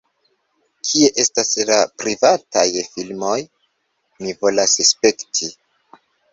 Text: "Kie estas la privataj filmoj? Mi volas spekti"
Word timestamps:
"Kie 0.87 1.09
estas 1.23 1.51
la 1.71 1.77
privataj 2.03 2.65
filmoj? 2.95 3.37
Mi 4.25 4.37
volas 4.43 4.77
spekti" 4.93 5.55